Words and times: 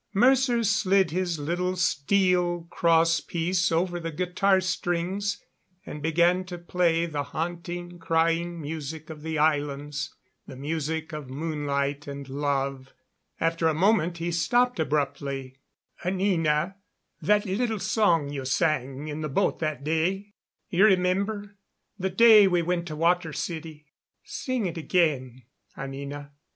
Mercer 0.15 0.63
slid 0.63 1.11
his 1.11 1.37
little 1.37 1.75
steel 1.75 2.63
cross 2.71 3.19
piece 3.19 3.71
over 3.71 3.99
the 3.99 4.09
guitar 4.11 4.59
strings 4.59 5.39
and 5.85 6.01
began 6.01 6.43
to 6.43 6.57
play 6.57 7.05
the 7.05 7.21
haunting, 7.21 7.99
crying 7.99 8.59
music 8.59 9.11
of 9.11 9.21
the 9.21 9.37
islands, 9.37 10.11
the 10.47 10.55
music 10.55 11.13
of 11.13 11.29
moonlight 11.29 12.07
and 12.07 12.29
love. 12.29 12.95
After 13.39 13.67
a 13.67 13.75
moment 13.75 14.17
he 14.17 14.31
stopped 14.31 14.79
abruptly. 14.79 15.59
"Anina, 16.03 16.77
that 17.21 17.45
little 17.45 17.77
song 17.77 18.29
you 18.31 18.43
sang 18.43 19.07
in 19.07 19.21
the 19.21 19.29
boat 19.29 19.59
that 19.59 19.83
day 19.83 20.33
you 20.71 20.83
remember 20.83 21.57
the 21.99 22.09
day 22.09 22.47
we 22.47 22.63
went 22.63 22.87
to 22.87 22.93
the 22.93 22.97
Water 23.01 23.33
City? 23.33 23.85
Sing 24.23 24.65
it 24.65 24.79
again, 24.79 25.43
Anina." 25.77 26.31